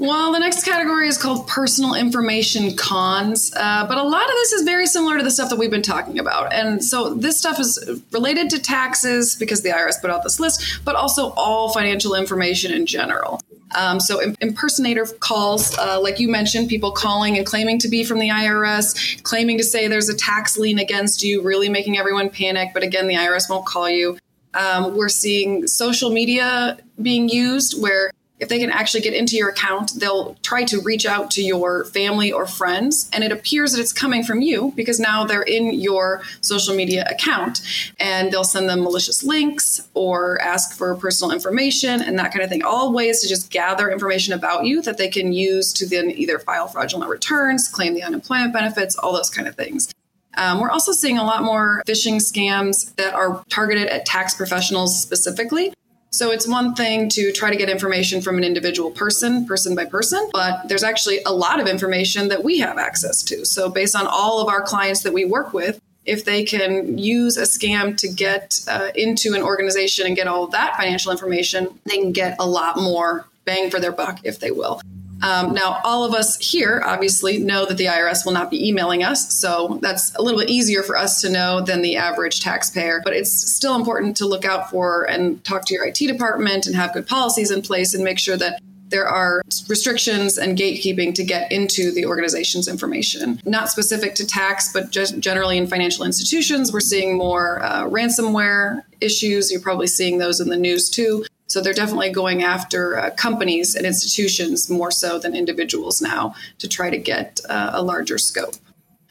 Well, 0.00 0.32
the 0.32 0.38
next 0.38 0.64
category 0.64 1.08
is 1.08 1.18
called 1.18 1.46
personal 1.46 1.92
information 1.92 2.74
cons, 2.74 3.52
uh, 3.54 3.86
but 3.86 3.98
a 3.98 4.02
lot 4.02 4.24
of 4.24 4.30
this 4.30 4.52
is 4.52 4.62
very 4.62 4.86
similar 4.86 5.18
to 5.18 5.22
the 5.22 5.30
stuff 5.30 5.50
that 5.50 5.56
we've 5.56 5.70
been 5.70 5.82
talking 5.82 6.18
about. 6.18 6.54
And 6.54 6.82
so 6.82 7.12
this 7.12 7.36
stuff 7.36 7.60
is 7.60 8.00
related 8.10 8.48
to 8.48 8.58
taxes 8.58 9.34
because 9.34 9.60
the 9.60 9.68
IRS 9.68 10.00
put 10.00 10.08
out 10.08 10.22
this 10.22 10.40
list, 10.40 10.80
but 10.86 10.96
also 10.96 11.32
all 11.32 11.70
financial 11.74 12.14
information 12.14 12.72
in 12.72 12.86
general. 12.86 13.42
Um, 13.76 14.00
so 14.00 14.20
impersonator 14.40 15.04
calls, 15.04 15.76
uh, 15.76 16.00
like 16.00 16.18
you 16.18 16.30
mentioned, 16.30 16.70
people 16.70 16.92
calling 16.92 17.36
and 17.36 17.44
claiming 17.44 17.78
to 17.80 17.88
be 17.88 18.02
from 18.02 18.20
the 18.20 18.30
IRS, 18.30 19.22
claiming 19.22 19.58
to 19.58 19.64
say 19.64 19.86
there's 19.86 20.08
a 20.08 20.16
tax 20.16 20.56
lien 20.56 20.78
against 20.78 21.22
you, 21.22 21.42
really 21.42 21.68
making 21.68 21.98
everyone 21.98 22.30
panic. 22.30 22.70
But 22.72 22.82
again, 22.82 23.06
the 23.06 23.16
IRS 23.16 23.50
won't 23.50 23.66
call 23.66 23.90
you. 23.90 24.16
Um, 24.54 24.96
we're 24.96 25.10
seeing 25.10 25.66
social 25.66 26.08
media 26.08 26.78
being 27.02 27.28
used 27.28 27.80
where 27.80 28.12
if 28.40 28.48
they 28.48 28.58
can 28.58 28.70
actually 28.70 29.02
get 29.02 29.14
into 29.14 29.36
your 29.36 29.50
account, 29.50 29.92
they'll 29.98 30.34
try 30.42 30.64
to 30.64 30.80
reach 30.80 31.06
out 31.06 31.30
to 31.32 31.42
your 31.42 31.84
family 31.84 32.32
or 32.32 32.46
friends. 32.46 33.08
And 33.12 33.22
it 33.22 33.30
appears 33.30 33.72
that 33.72 33.80
it's 33.80 33.92
coming 33.92 34.24
from 34.24 34.40
you 34.40 34.72
because 34.74 34.98
now 34.98 35.24
they're 35.24 35.42
in 35.42 35.74
your 35.74 36.22
social 36.40 36.74
media 36.74 37.04
account 37.08 37.60
and 38.00 38.32
they'll 38.32 38.44
send 38.44 38.68
them 38.68 38.82
malicious 38.82 39.22
links 39.22 39.88
or 39.94 40.40
ask 40.40 40.76
for 40.76 40.94
personal 40.96 41.32
information 41.32 42.02
and 42.02 42.18
that 42.18 42.32
kind 42.32 42.42
of 42.42 42.48
thing. 42.50 42.64
All 42.64 42.92
ways 42.92 43.20
to 43.20 43.28
just 43.28 43.50
gather 43.50 43.90
information 43.90 44.32
about 44.32 44.64
you 44.64 44.80
that 44.82 44.96
they 44.96 45.08
can 45.08 45.32
use 45.32 45.72
to 45.74 45.86
then 45.86 46.10
either 46.10 46.38
file 46.38 46.66
fraudulent 46.66 47.10
returns, 47.10 47.68
claim 47.68 47.94
the 47.94 48.02
unemployment 48.02 48.52
benefits, 48.52 48.96
all 48.96 49.12
those 49.12 49.30
kind 49.30 49.46
of 49.46 49.54
things. 49.54 49.92
Um, 50.36 50.60
we're 50.60 50.70
also 50.70 50.92
seeing 50.92 51.18
a 51.18 51.24
lot 51.24 51.42
more 51.42 51.82
phishing 51.86 52.16
scams 52.16 52.94
that 52.96 53.14
are 53.14 53.44
targeted 53.50 53.88
at 53.88 54.06
tax 54.06 54.34
professionals 54.34 55.00
specifically. 55.00 55.74
So 56.12 56.32
it's 56.32 56.46
one 56.46 56.74
thing 56.74 57.08
to 57.10 57.30
try 57.30 57.50
to 57.50 57.56
get 57.56 57.70
information 57.70 58.20
from 58.20 58.36
an 58.36 58.42
individual 58.42 58.90
person, 58.90 59.46
person 59.46 59.76
by 59.76 59.84
person, 59.84 60.28
but 60.32 60.68
there's 60.68 60.82
actually 60.82 61.20
a 61.24 61.32
lot 61.32 61.60
of 61.60 61.68
information 61.68 62.28
that 62.28 62.42
we 62.42 62.58
have 62.58 62.78
access 62.78 63.22
to. 63.24 63.44
So 63.46 63.70
based 63.70 63.94
on 63.94 64.08
all 64.08 64.40
of 64.40 64.48
our 64.48 64.60
clients 64.60 65.02
that 65.02 65.12
we 65.12 65.24
work 65.24 65.52
with, 65.52 65.80
if 66.04 66.24
they 66.24 66.42
can 66.42 66.98
use 66.98 67.36
a 67.36 67.42
scam 67.42 67.96
to 67.98 68.08
get 68.08 68.58
uh, 68.66 68.90
into 68.96 69.34
an 69.34 69.42
organization 69.42 70.06
and 70.06 70.16
get 70.16 70.26
all 70.26 70.48
that 70.48 70.76
financial 70.76 71.12
information, 71.12 71.78
they 71.84 71.98
can 71.98 72.10
get 72.10 72.36
a 72.40 72.46
lot 72.46 72.76
more 72.76 73.26
bang 73.44 73.70
for 73.70 73.78
their 73.78 73.92
buck, 73.92 74.18
if 74.24 74.40
they 74.40 74.50
will. 74.50 74.80
Um, 75.22 75.52
now, 75.52 75.80
all 75.84 76.04
of 76.04 76.14
us 76.14 76.38
here 76.38 76.82
obviously 76.84 77.38
know 77.38 77.66
that 77.66 77.76
the 77.76 77.86
IRS 77.86 78.24
will 78.24 78.32
not 78.32 78.50
be 78.50 78.68
emailing 78.68 79.02
us, 79.02 79.34
so 79.34 79.78
that's 79.82 80.14
a 80.16 80.22
little 80.22 80.40
bit 80.40 80.50
easier 80.50 80.82
for 80.82 80.96
us 80.96 81.20
to 81.20 81.30
know 81.30 81.60
than 81.60 81.82
the 81.82 81.96
average 81.96 82.40
taxpayer. 82.40 83.00
But 83.04 83.14
it's 83.14 83.32
still 83.32 83.74
important 83.74 84.16
to 84.18 84.26
look 84.26 84.44
out 84.44 84.70
for 84.70 85.04
and 85.04 85.42
talk 85.44 85.66
to 85.66 85.74
your 85.74 85.84
IT 85.86 85.98
department 85.98 86.66
and 86.66 86.74
have 86.74 86.94
good 86.94 87.06
policies 87.06 87.50
in 87.50 87.62
place 87.62 87.94
and 87.94 88.02
make 88.02 88.18
sure 88.18 88.36
that 88.36 88.60
there 88.90 89.06
are 89.06 89.42
restrictions 89.68 90.36
and 90.36 90.58
gatekeeping 90.58 91.14
to 91.14 91.24
get 91.24 91.50
into 91.50 91.92
the 91.92 92.04
organization's 92.04 92.68
information. 92.68 93.40
Not 93.44 93.70
specific 93.70 94.14
to 94.16 94.26
tax, 94.26 94.72
but 94.72 94.90
just 94.90 95.18
generally 95.20 95.56
in 95.56 95.66
financial 95.66 96.04
institutions, 96.04 96.72
we're 96.72 96.80
seeing 96.80 97.16
more 97.16 97.62
uh, 97.62 97.84
ransomware 97.84 98.82
issues. 99.00 99.50
You're 99.50 99.60
probably 99.60 99.86
seeing 99.86 100.18
those 100.18 100.40
in 100.40 100.48
the 100.48 100.56
news 100.56 100.90
too. 100.90 101.24
So 101.50 101.60
they're 101.60 101.72
definitely 101.72 102.10
going 102.10 102.44
after 102.44 102.96
uh, 102.96 103.10
companies 103.10 103.74
and 103.74 103.84
institutions 103.84 104.70
more 104.70 104.92
so 104.92 105.18
than 105.18 105.34
individuals 105.34 106.00
now 106.00 106.34
to 106.58 106.68
try 106.68 106.90
to 106.90 106.96
get 106.96 107.40
uh, 107.48 107.70
a 107.72 107.82
larger 107.82 108.18
scope. 108.18 108.54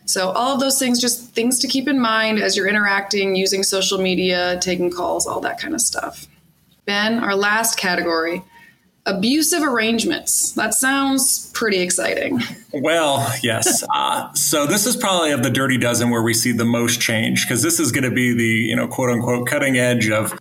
So 0.05 0.31
all 0.31 0.53
of 0.53 0.61
those 0.61 0.79
things, 0.79 1.01
just 1.01 1.31
things 1.35 1.59
to 1.59 1.67
keep 1.67 1.87
in 1.87 1.99
mind 1.99 2.39
as 2.39 2.55
you're 2.55 2.67
interacting, 2.67 3.35
using 3.35 3.61
social 3.61 3.99
media, 3.99 4.57
taking 4.61 4.89
calls, 4.89 5.27
all 5.27 5.41
that 5.41 5.59
kind 5.59 5.75
of 5.75 5.81
stuff. 5.81 6.27
Ben, 6.85 7.19
our 7.19 7.35
last 7.35 7.77
category 7.77 8.41
abusive 9.05 9.63
arrangements. 9.63 10.51
That 10.51 10.73
sounds 10.73 11.51
pretty 11.51 11.79
exciting. 11.79 12.41
Well, 12.73 13.31
yes. 13.41 13.83
uh, 13.93 14.31
so 14.33 14.65
this 14.65 14.85
is 14.85 14.95
probably 14.95 15.31
of 15.31 15.43
the 15.43 15.49
dirty 15.49 15.77
dozen 15.77 16.09
where 16.09 16.21
we 16.21 16.33
see 16.33 16.51
the 16.51 16.65
most 16.65 17.01
change 17.01 17.45
because 17.45 17.63
this 17.63 17.79
is 17.79 17.91
going 17.91 18.03
to 18.03 18.11
be 18.11 18.33
the 18.33 18.43
you 18.43 18.75
know 18.75 18.87
quote 18.87 19.09
unquote 19.09 19.47
cutting 19.47 19.77
edge 19.77 20.09
of 20.09 20.39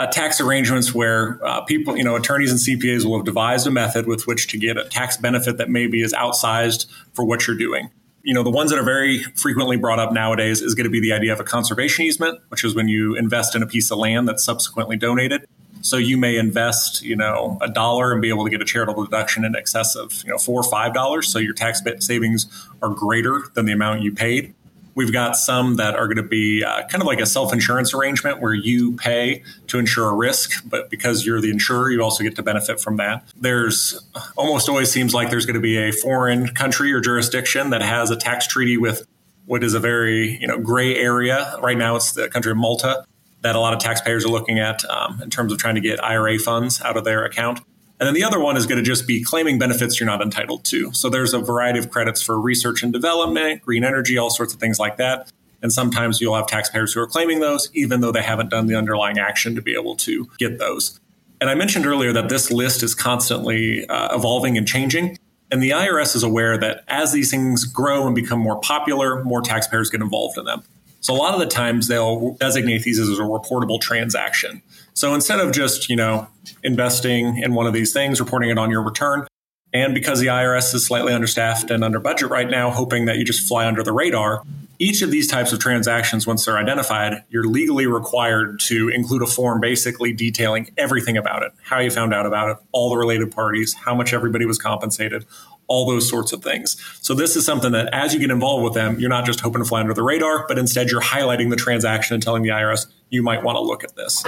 uh, 0.00 0.06
tax 0.06 0.40
arrangements 0.40 0.94
where 0.94 1.38
uh, 1.44 1.60
people, 1.60 1.94
you 1.94 2.02
know, 2.02 2.16
attorneys 2.16 2.50
and 2.50 2.58
CPAs 2.58 3.04
will 3.04 3.18
have 3.18 3.26
devised 3.26 3.66
a 3.66 3.70
method 3.70 4.06
with 4.06 4.26
which 4.26 4.48
to 4.48 4.56
get 4.56 4.78
a 4.78 4.84
tax 4.84 5.18
benefit 5.18 5.58
that 5.58 5.68
maybe 5.68 6.00
is 6.00 6.14
outsized 6.14 6.86
for 7.12 7.22
what 7.22 7.46
you're 7.46 7.56
doing. 7.56 7.90
You 8.22 8.32
know, 8.32 8.42
the 8.42 8.50
ones 8.50 8.70
that 8.70 8.78
are 8.78 8.84
very 8.84 9.22
frequently 9.34 9.76
brought 9.76 9.98
up 9.98 10.10
nowadays 10.10 10.62
is 10.62 10.74
going 10.74 10.84
to 10.84 10.90
be 10.90 11.00
the 11.00 11.12
idea 11.12 11.34
of 11.34 11.40
a 11.40 11.44
conservation 11.44 12.06
easement, 12.06 12.40
which 12.48 12.64
is 12.64 12.74
when 12.74 12.88
you 12.88 13.14
invest 13.14 13.54
in 13.54 13.62
a 13.62 13.66
piece 13.66 13.90
of 13.90 13.98
land 13.98 14.26
that's 14.26 14.42
subsequently 14.42 14.96
donated. 14.96 15.46
So 15.82 15.98
you 15.98 16.16
may 16.16 16.36
invest, 16.36 17.02
you 17.02 17.16
know, 17.16 17.58
a 17.60 17.68
dollar 17.68 18.12
and 18.12 18.22
be 18.22 18.30
able 18.30 18.44
to 18.44 18.50
get 18.50 18.62
a 18.62 18.64
charitable 18.64 19.04
deduction 19.04 19.44
in 19.44 19.54
excess 19.54 19.96
of, 19.96 20.22
you 20.24 20.30
know, 20.30 20.38
four 20.38 20.60
or 20.60 20.70
five 20.70 20.94
dollars. 20.94 21.30
So 21.30 21.38
your 21.38 21.54
tax 21.54 21.82
savings 21.98 22.46
are 22.80 22.90
greater 22.90 23.42
than 23.52 23.66
the 23.66 23.72
amount 23.72 24.00
you 24.00 24.14
paid. 24.14 24.54
We've 24.94 25.12
got 25.12 25.36
some 25.36 25.76
that 25.76 25.94
are 25.94 26.06
going 26.06 26.16
to 26.16 26.22
be 26.22 26.64
uh, 26.64 26.86
kind 26.88 27.02
of 27.02 27.06
like 27.06 27.20
a 27.20 27.26
self 27.26 27.52
insurance 27.52 27.94
arrangement 27.94 28.40
where 28.40 28.54
you 28.54 28.96
pay 28.96 29.42
to 29.68 29.78
insure 29.78 30.10
a 30.10 30.14
risk, 30.14 30.62
but 30.68 30.90
because 30.90 31.24
you're 31.24 31.40
the 31.40 31.50
insurer, 31.50 31.90
you 31.90 32.02
also 32.02 32.24
get 32.24 32.36
to 32.36 32.42
benefit 32.42 32.80
from 32.80 32.96
that. 32.96 33.24
There's 33.36 34.00
almost 34.36 34.68
always 34.68 34.90
seems 34.90 35.14
like 35.14 35.30
there's 35.30 35.46
going 35.46 35.54
to 35.54 35.60
be 35.60 35.76
a 35.76 35.92
foreign 35.92 36.48
country 36.48 36.92
or 36.92 37.00
jurisdiction 37.00 37.70
that 37.70 37.82
has 37.82 38.10
a 38.10 38.16
tax 38.16 38.46
treaty 38.46 38.76
with 38.76 39.06
what 39.46 39.64
is 39.64 39.74
a 39.74 39.80
very 39.80 40.38
you 40.40 40.46
know 40.46 40.58
gray 40.58 40.96
area. 40.96 41.56
Right 41.62 41.76
now, 41.76 41.96
it's 41.96 42.12
the 42.12 42.28
country 42.28 42.52
of 42.52 42.58
Malta 42.58 43.04
that 43.42 43.56
a 43.56 43.60
lot 43.60 43.72
of 43.72 43.78
taxpayers 43.78 44.24
are 44.24 44.28
looking 44.28 44.58
at 44.58 44.84
um, 44.90 45.20
in 45.22 45.30
terms 45.30 45.52
of 45.52 45.58
trying 45.58 45.74
to 45.74 45.80
get 45.80 46.02
IRA 46.04 46.38
funds 46.38 46.80
out 46.82 46.96
of 46.96 47.04
their 47.04 47.24
account. 47.24 47.60
And 48.00 48.06
then 48.06 48.14
the 48.14 48.24
other 48.24 48.40
one 48.40 48.56
is 48.56 48.66
going 48.66 48.78
to 48.78 48.82
just 48.82 49.06
be 49.06 49.22
claiming 49.22 49.58
benefits 49.58 50.00
you're 50.00 50.06
not 50.06 50.22
entitled 50.22 50.64
to. 50.64 50.90
So 50.92 51.10
there's 51.10 51.34
a 51.34 51.38
variety 51.38 51.78
of 51.78 51.90
credits 51.90 52.22
for 52.22 52.40
research 52.40 52.82
and 52.82 52.92
development, 52.92 53.62
green 53.62 53.84
energy, 53.84 54.16
all 54.16 54.30
sorts 54.30 54.54
of 54.54 54.58
things 54.58 54.78
like 54.78 54.96
that. 54.96 55.30
And 55.62 55.70
sometimes 55.70 56.18
you'll 56.18 56.34
have 56.34 56.46
taxpayers 56.46 56.94
who 56.94 57.00
are 57.00 57.06
claiming 57.06 57.40
those, 57.40 57.68
even 57.74 58.00
though 58.00 58.10
they 58.10 58.22
haven't 58.22 58.48
done 58.48 58.66
the 58.66 58.74
underlying 58.74 59.18
action 59.18 59.54
to 59.54 59.60
be 59.60 59.74
able 59.74 59.96
to 59.96 60.26
get 60.38 60.58
those. 60.58 60.98
And 61.42 61.50
I 61.50 61.54
mentioned 61.54 61.84
earlier 61.84 62.12
that 62.14 62.30
this 62.30 62.50
list 62.50 62.82
is 62.82 62.94
constantly 62.94 63.86
uh, 63.86 64.16
evolving 64.16 64.56
and 64.56 64.66
changing. 64.66 65.18
And 65.50 65.62
the 65.62 65.70
IRS 65.70 66.16
is 66.16 66.22
aware 66.22 66.56
that 66.56 66.84
as 66.88 67.12
these 67.12 67.30
things 67.30 67.64
grow 67.64 68.06
and 68.06 68.14
become 68.14 68.38
more 68.38 68.60
popular, 68.60 69.22
more 69.24 69.42
taxpayers 69.42 69.90
get 69.90 70.00
involved 70.00 70.38
in 70.38 70.46
them. 70.46 70.62
So 71.00 71.14
a 71.14 71.16
lot 71.16 71.34
of 71.34 71.40
the 71.40 71.46
times 71.46 71.88
they'll 71.88 72.34
designate 72.34 72.82
these 72.82 72.98
as 72.98 73.08
a 73.18 73.22
reportable 73.22 73.80
transaction. 73.80 74.62
So 74.92 75.14
instead 75.14 75.40
of 75.40 75.52
just, 75.52 75.88
you 75.88 75.96
know, 75.96 76.28
investing 76.62 77.38
in 77.38 77.54
one 77.54 77.66
of 77.66 77.72
these 77.72 77.92
things, 77.92 78.20
reporting 78.20 78.50
it 78.50 78.58
on 78.58 78.70
your 78.70 78.82
return, 78.82 79.26
and 79.72 79.94
because 79.94 80.20
the 80.20 80.26
IRS 80.26 80.74
is 80.74 80.84
slightly 80.84 81.12
understaffed 81.12 81.70
and 81.70 81.84
under 81.84 82.00
budget 82.00 82.28
right 82.28 82.48
now, 82.48 82.70
hoping 82.70 83.06
that 83.06 83.16
you 83.16 83.24
just 83.24 83.46
fly 83.46 83.66
under 83.66 83.82
the 83.82 83.92
radar, 83.92 84.42
each 84.80 85.02
of 85.02 85.10
these 85.10 85.28
types 85.28 85.52
of 85.52 85.58
transactions, 85.58 86.26
once 86.26 86.44
they're 86.44 86.58
identified, 86.58 87.22
you're 87.28 87.44
legally 87.44 87.86
required 87.86 88.58
to 88.60 88.88
include 88.88 89.22
a 89.22 89.26
form 89.26 89.60
basically 89.60 90.12
detailing 90.12 90.70
everything 90.76 91.16
about 91.16 91.42
it, 91.42 91.52
how 91.62 91.78
you 91.78 91.90
found 91.90 92.14
out 92.14 92.26
about 92.26 92.50
it, 92.50 92.56
all 92.72 92.90
the 92.90 92.96
related 92.96 93.30
parties, 93.30 93.74
how 93.74 93.94
much 93.94 94.12
everybody 94.12 94.46
was 94.46 94.58
compensated, 94.58 95.24
all 95.70 95.86
those 95.86 96.06
sorts 96.06 96.32
of 96.32 96.42
things. 96.42 96.76
So 97.00 97.14
this 97.14 97.36
is 97.36 97.46
something 97.46 97.70
that 97.72 97.88
as 97.94 98.12
you 98.12 98.18
get 98.18 98.30
involved 98.30 98.64
with 98.64 98.74
them, 98.74 98.98
you're 98.98 99.08
not 99.08 99.24
just 99.24 99.40
hoping 99.40 99.62
to 99.62 99.64
fly 99.64 99.80
under 99.80 99.94
the 99.94 100.02
radar, 100.02 100.44
but 100.48 100.58
instead 100.58 100.90
you're 100.90 101.00
highlighting 101.00 101.48
the 101.48 101.56
transaction 101.56 102.14
and 102.14 102.22
telling 102.22 102.42
the 102.42 102.48
IRS 102.48 102.86
you 103.08 103.22
might 103.22 103.44
want 103.44 103.56
to 103.56 103.62
look 103.62 103.84
at 103.84 103.94
this. 103.94 104.24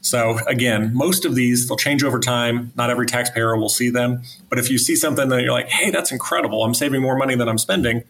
So 0.00 0.38
again, 0.46 0.92
most 0.94 1.26
of 1.26 1.34
these 1.34 1.68
they'll 1.68 1.76
change 1.76 2.02
over 2.02 2.18
time. 2.18 2.72
Not 2.74 2.88
every 2.88 3.06
taxpayer 3.06 3.54
will 3.56 3.68
see 3.68 3.90
them, 3.90 4.22
but 4.48 4.58
if 4.58 4.70
you 4.70 4.78
see 4.78 4.96
something 4.96 5.28
that 5.28 5.42
you're 5.42 5.52
like, 5.52 5.68
"Hey, 5.68 5.90
that's 5.90 6.10
incredible! 6.10 6.64
I'm 6.64 6.74
saving 6.74 7.02
more 7.02 7.16
money 7.16 7.34
than 7.34 7.48
I'm 7.48 7.58
spending," 7.58 8.04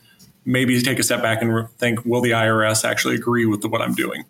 maybe 0.44 0.80
take 0.80 1.00
a 1.00 1.02
step 1.02 1.20
back 1.20 1.42
and 1.42 1.68
think, 1.78 2.04
"Will 2.04 2.20
the 2.20 2.32
IRS 2.32 2.84
actually 2.84 3.16
agree 3.16 3.46
with 3.46 3.62
the, 3.62 3.68
what 3.68 3.82
I'm 3.82 3.94
doing?" 3.94 4.24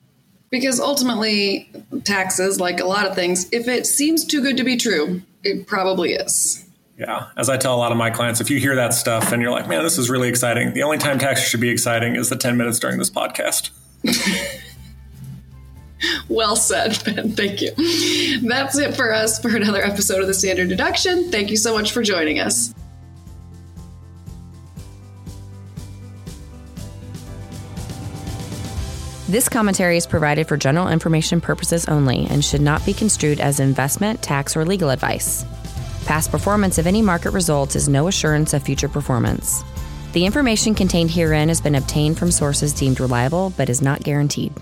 Because 0.50 0.81
ultimately, 0.81 1.69
taxes, 2.05 2.59
like 2.59 2.81
a 2.81 2.87
lot 2.87 3.07
of 3.07 3.14
things, 3.14 3.49
if 3.52 3.69
it 3.69 3.87
seems 3.87 4.25
too 4.25 4.40
good 4.40 4.57
to 4.57 4.64
be 4.64 4.76
true, 4.78 5.21
it 5.43 5.67
probably 5.67 6.12
is. 6.12 6.67
Yeah. 6.99 7.28
As 7.37 7.49
I 7.49 7.57
tell 7.57 7.76
a 7.76 7.78
lot 7.78 7.93
of 7.93 7.99
my 7.99 8.11
clients, 8.11 8.40
if 8.40 8.50
you 8.50 8.59
hear 8.59 8.75
that 8.75 8.93
stuff 8.93 9.31
and 9.31 9.40
you're 9.40 9.52
like, 9.52 9.69
man, 9.69 9.85
this 9.85 9.99
is 9.99 10.11
really 10.11 10.28
exciting, 10.28 10.75
the 10.75 10.83
only 10.83 10.99
time 10.99 11.19
taxes 11.19 11.49
should 11.49 11.61
be 11.61 11.69
exciting 11.69 12.17
is 12.17 12.28
the 12.28 12.37
10 12.37 12.57
minutes 12.57 12.81
during 12.81 12.99
this 12.99 13.09
podcast. 13.09 13.71
well 16.28 16.57
said, 16.57 16.99
Ben. 17.05 17.31
Thank 17.31 17.62
you. 17.62 17.71
That's 18.49 18.76
it 18.76 18.97
for 18.97 19.12
us 19.12 19.40
for 19.40 19.55
another 19.55 19.81
episode 19.81 20.21
of 20.21 20.26
the 20.26 20.35
Standard 20.35 20.69
Deduction. 20.69 21.31
Thank 21.31 21.50
you 21.50 21.57
so 21.57 21.73
much 21.73 21.93
for 21.93 22.02
joining 22.02 22.40
us. 22.40 22.75
This 29.28 29.49
commentary 29.49 29.99
is 29.99 30.07
provided 30.07 30.49
for 30.49 30.57
general 30.57 30.88
information 30.88 31.40
purposes 31.40 31.87
only 31.87 32.26
and 32.28 32.45
should 32.45 32.62
not 32.62 32.85
be 32.85 32.95
construed 32.95 33.38
as 33.38 33.61
investment, 33.61 34.21
tax, 34.21 34.57
or 34.57 34.64
legal 34.64 34.90
advice. 34.90 35.45
Past 36.09 36.31
performance 36.31 36.79
of 36.79 36.87
any 36.87 37.03
market 37.03 37.33
results 37.33 37.77
is 37.77 37.87
no 37.87 38.09
assurance 38.09 38.55
of 38.55 38.62
future 38.62 38.88
performance. 38.88 39.62
The 40.15 40.25
information 40.25 40.75
contained 40.75 41.11
herein 41.11 41.49
has 41.49 41.61
been 41.61 41.75
obtained 41.75 42.19
from 42.19 42.31
sources 42.31 42.73
deemed 42.73 42.99
reliable 42.99 43.53
but 43.59 43.69
is 43.69 43.83
not 43.83 44.03
guaranteed. 44.05 44.55